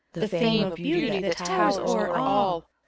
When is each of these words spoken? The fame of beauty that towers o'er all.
The 0.13 0.27
fame 0.27 0.65
of 0.71 0.75
beauty 0.77 1.19
that 1.19 1.37
towers 1.37 1.77
o'er 1.77 2.15
all. 2.17 2.65